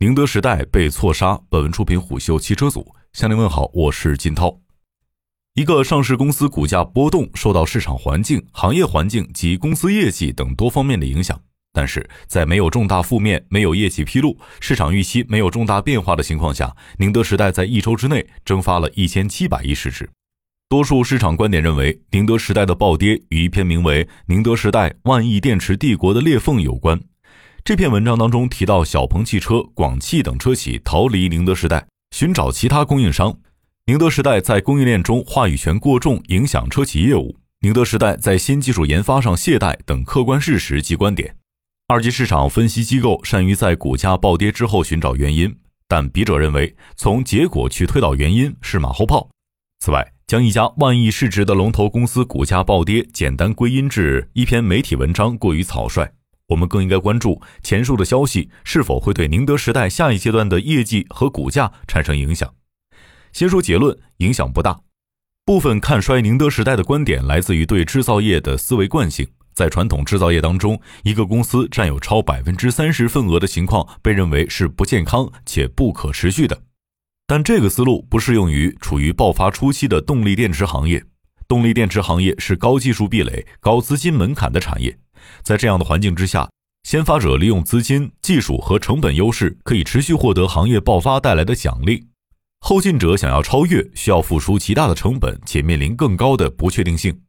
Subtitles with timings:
[0.00, 1.40] 宁德时代被错杀。
[1.48, 4.60] 本文出品虎嗅汽车组，向您问好，我是金涛。
[5.54, 11.40] 一个上市公司股价波动，受到市场环境、行业环境及公司业绩等多方面的影响。
[11.72, 20.08] 但是在没有重大负面、没有业绩披露、市场预期没有重大变化的情况下，宁德时代在一周之内蒸发了一千七百亿市值。
[20.68, 27.00] 多数市场观点认为，宁德时代的暴跌与一篇名为《宁德时代万亿电池帝国的裂缝》有关。
[27.64, 33.36] 这篇文章当中提到，小鹏汽车、广汽等车企逃离宁德时代，寻找其他供应商。
[33.86, 37.36] 宁德时代在供应链中话语权过重，影响车企业务。
[37.60, 41.36] 宁德时代在新技术研发上懈怠等客观事实及观点。
[41.88, 45.54] 二级市场分析机构善于在股价暴跌之后寻找原因，
[45.86, 49.28] 但笔者认为，从结果去推导原因是马后炮。
[49.80, 56.12] 此外，将一家万亿市值的龙头公司股价暴跌简单归因至一篇媒体文章过于草率。
[56.48, 62.52] 我们更应该关注前述的消息是否会对宁德时代下一阶段的业绩和股价产生影响。
[63.32, 64.80] 先说结论，影响不大。
[65.44, 69.26] 部分看衰宁德时代的观点来自于对制造业的思维惯性。
[69.54, 76.62] 在传统制造业当中，一个公司占有超百分之三十份额的情况被认为是不健康且不可持续的。
[77.26, 81.04] 但这个思路不适用于处于爆发初期的动力电池行业。
[81.48, 84.96] 动力电池行业是高技术壁垒、高资金门槛的产业。
[85.42, 86.48] 在这样的环境之下，
[86.84, 92.06] 先发者利用资金、技术和成本优势，可以持续获得行业爆发带来的奖励；
[92.60, 97.20] 后进者想要超越，需要付出极大的成本，且面临更高的不确定性。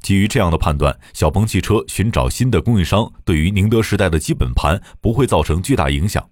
[0.00, 6.26] 基于这样的判断，小鹏汽车寻找新的供应商，对于宁德时代的基本盘不会造成巨大影响。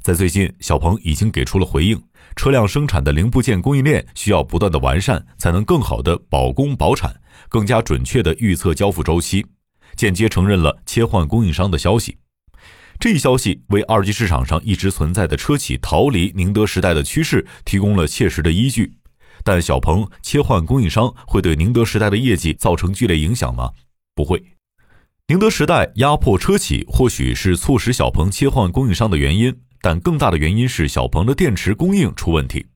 [0.00, 2.00] 在最近，小鹏已经给出了回应：
[2.36, 9.44] 车辆生产的零部件供应链需要不断的完善，才能更好的保供保产，更加准确的预测交付周期。
[9.96, 12.18] 间接承认了切换供应商的消息，
[13.00, 18.92] 这一消息为二级市场上一直存在的车企逃离宁德时代的趋势提供了切实的依据。
[19.42, 23.70] 但小鹏切换供应商会对宁德时代的业绩造成剧烈影响吗？
[24.14, 24.42] 不会。
[25.28, 32.66] 宁德时代压迫车企或许是促使小鹏切换供应商的原因，但更大的原因是小鹏的电池供应出问题。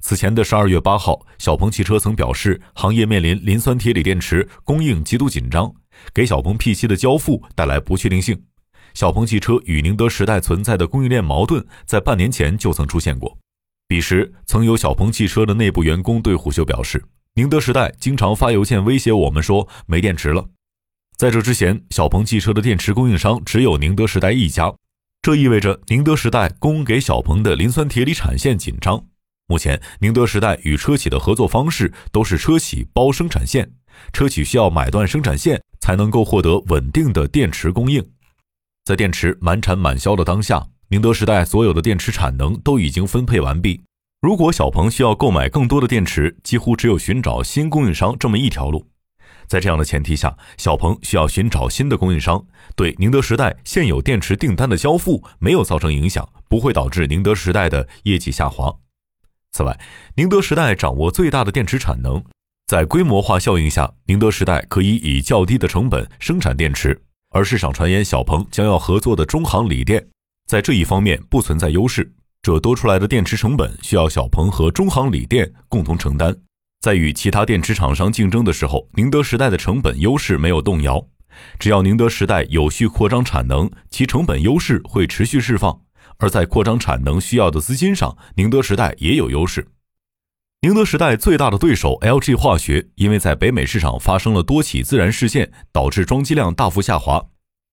[0.00, 5.72] 此前的十二月八号，小鹏汽车曾表示，行业面临磷酸铁锂电池供应极度紧张。
[6.14, 8.42] 给小鹏 P7 的交付带来不确定性。
[8.94, 13.38] 小鹏汽车与宁德时代存在的供应链矛盾，在半年前就曾出现过。
[13.86, 20.48] 彼时，曾有小鹏汽车的内部员工对虎嗅表示，宁德时代经常发邮件威胁我们说没电池了。
[21.16, 24.74] 在这之前，小鹏汽车的电池供应商只有宁德时代一家，
[25.22, 29.04] 这意味着宁德时代供给小鹏的磷酸铁锂产线紧张。
[29.46, 33.72] 目前，宁德时代与车企的合作方式都是车企包生产线，
[34.12, 35.60] 车企需要买断生产线。
[35.80, 38.04] 才能够获得稳定的电池供应。
[38.84, 43.82] 在电池满产满销的当下，宁德时代所有的电池产能都已经分配完毕。
[44.20, 48.86] 如果小鹏需要购买更多的电池，几乎只有寻找新供应商这么一条路。
[49.46, 52.44] 在这样的前提下，小鹏需要寻找新的供应商，
[52.76, 58.72] 对宁德时代现有电池订单的交付没有造成影响，不会导致宁德时代的业绩下滑。
[59.52, 59.80] 此外，
[60.16, 62.22] 宁德时代掌握最大的电池产能。
[62.70, 66.96] 在规模化效应下，宁德时代可以以较低的成本生产电池，
[67.30, 70.06] 而市场传言小鹏将要合作的中航锂电，
[70.46, 72.14] 在这一方面不存在优势。
[72.42, 76.32] 这多出来的电池成本需要小鹏和中航锂电共同承担。
[76.80, 81.04] 在与其他电池厂商竞争的时候，宁德时代的成本优势没有动摇。
[81.58, 85.76] 只要宁德时代有序扩张产能，其成本优势会持续释放。
[86.18, 89.66] 而在扩张产能需要的资金上，宁德时代也有优势。
[90.62, 97.24] 宁德时代最大的对手 LG 化学，因为在北美市场发生了多起自燃事件，导致装机量大幅下滑。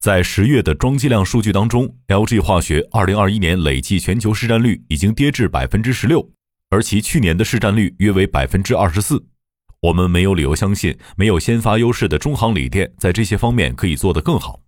[0.00, 6.26] 在十月的装机量数据当中，LG 化学2021年累计全球市占率已经跌至百分之十六，
[6.70, 9.22] 而其去年的市占率约为百分之二十四。
[9.82, 14.58] 我们没有理由相信，没有先发优势的中航锂电在这些方面可以做得更好。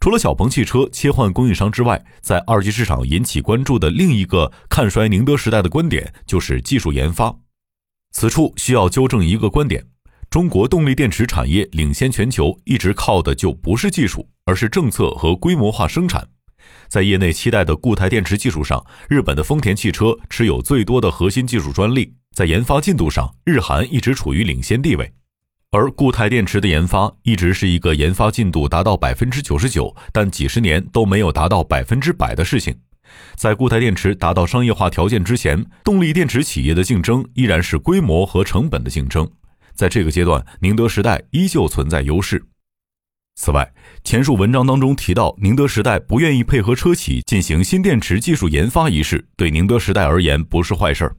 [0.00, 7.34] 除了小鹏汽车切换供应商之外，在二级市场引起关注的另一个看衰宁德时代的观点就是技术研发。
[8.12, 9.84] 此处需要纠正一个观点：
[10.30, 16.26] 中国动力电池产业领先全球，一直靠的就不是技术，而是政策和规模化生产。
[16.88, 25.12] 在业内期待的固态电池技术上，日本的丰田汽车持有最多的核心技术专利，在研发进度上，日韩一直处于领先地位。
[25.70, 32.74] 而固态电池的研发一直是一个研发进度达到百分之九十九，但几十年都没有达到百分之百的事情。
[33.36, 39.30] 在固态电池达到商业化条件之前，动力电池企业的竞争依然是规模和成本的竞争。
[39.74, 42.42] 在这个阶段，宁德时代依旧存在优势。
[43.36, 43.70] 此外，
[44.02, 51.14] 前述文章当中提到，宁德时代不愿意配合车企进行新电池技术研发一事，对宁德时代而言不是坏事儿。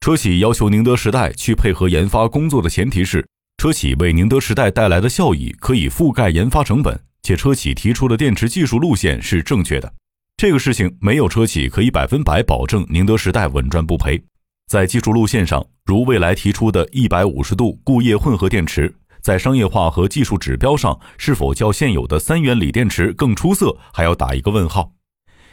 [0.00, 3.24] 车企要求宁德时代去配合研发工作的前提是，
[3.62, 9.94] 车企为宁德时代带来的效益可以覆盖研发成本，且车企提出的电池技术路线是正确的。
[10.36, 14.20] 这个事情没有车企可以百分百保证宁德时代稳赚不赔。
[14.66, 18.92] 在技术路线上，如未来提出的一百五十度固液混合电池。
[19.20, 24.90] 在商业化和技术指标上，是否较现有的三元锂电池更出色，还要打一个问号。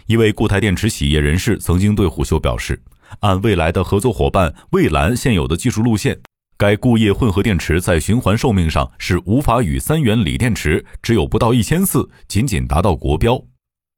[0.08, 2.82] 一位固态电池企业人士曾经对虎嗅表示，
[3.20, 6.20] 按未来的合作伙伴蔚蓝现有的技术路线，
[6.60, 13.42] 该固液混合电池在循环寿命上是无法与三元锂电池只有不到一千次，仅仅达到国标。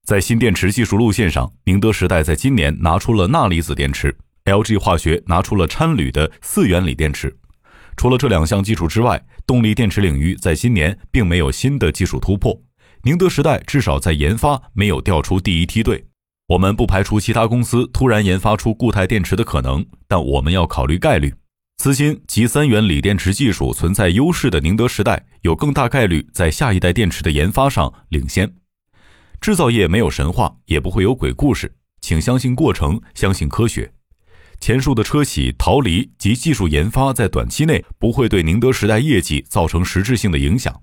[0.06, 4.16] 在新电池技术路线上，宁德时代在今年拿出了钠离子电池
[4.46, 7.36] ，LG 化学拿出了掺铝的四元锂电池。
[7.98, 12.56] 除了这两项技术之外，动力电池领域在今年并没有新的技术突破。
[13.02, 16.06] 宁德时代至少在研发没有调出第一梯队。
[16.50, 21.34] 我们不排除其他公司突然研发出固态电池的可能，但我们要考虑概率。
[21.78, 28.54] 资金及三元锂电池技术存在优势的宁德时代，有更大概率在下一代电池的研发上领先。
[29.40, 33.92] 制造业没有神话，也不会有鬼故事，请相信过程，相信科学。
[34.60, 40.80] 前述的车企逃离及技术研发在短期内不会对宁德时代业绩造成实质性的影响，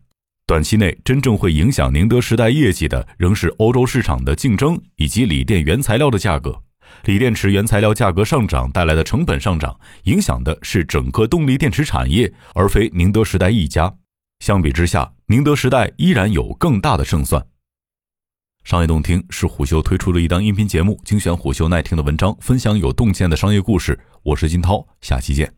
[0.49, 6.61] 短期内真正会影响宁德时代业绩的仍是欧洲市场的竞争以及锂电原材料的价格。
[7.05, 13.95] 锂电池原材料价格上涨带来的成本上涨，影响的是整个动力电池产业，而非宁德时代一家。
[14.41, 17.45] 相比之下，宁德时代依然有更大的胜算。
[18.65, 23.99] 商业洞听是虎嗅推出的一档音频节目，精选虎嗅耐听的文章，分享有洞见的商业故事。
[24.23, 25.58] 我是金涛，下期见。